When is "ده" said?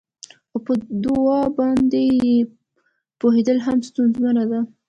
4.51-4.59